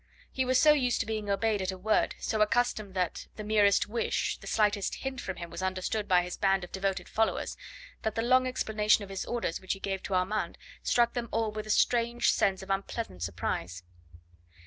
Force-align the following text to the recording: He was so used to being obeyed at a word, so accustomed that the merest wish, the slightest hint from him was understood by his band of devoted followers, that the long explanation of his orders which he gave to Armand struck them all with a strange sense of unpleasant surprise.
He 0.31 0.45
was 0.45 0.59
so 0.59 0.73
used 0.73 0.99
to 1.01 1.05
being 1.05 1.29
obeyed 1.29 1.61
at 1.61 1.71
a 1.71 1.77
word, 1.77 2.15
so 2.17 2.41
accustomed 2.41 2.95
that 2.95 3.27
the 3.35 3.43
merest 3.43 3.85
wish, 3.87 4.39
the 4.39 4.47
slightest 4.47 4.95
hint 4.95 5.21
from 5.21 5.37
him 5.37 5.51
was 5.51 5.61
understood 5.61 6.07
by 6.07 6.23
his 6.23 6.37
band 6.37 6.63
of 6.63 6.71
devoted 6.71 7.07
followers, 7.07 7.55
that 8.01 8.15
the 8.15 8.23
long 8.23 8.47
explanation 8.47 9.03
of 9.03 9.11
his 9.11 9.25
orders 9.25 9.61
which 9.61 9.73
he 9.73 9.79
gave 9.79 10.01
to 10.01 10.15
Armand 10.15 10.57
struck 10.81 11.13
them 11.13 11.29
all 11.31 11.51
with 11.51 11.67
a 11.67 11.69
strange 11.69 12.31
sense 12.31 12.63
of 12.63 12.71
unpleasant 12.71 13.21
surprise. 13.21 13.83